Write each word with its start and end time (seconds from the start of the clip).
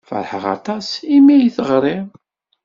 Feṛḥeɣ 0.09 0.43
aṭas 0.55 0.87
imi 1.15 1.33
ay 1.35 1.45
d-teɣriḍ. 1.49 2.07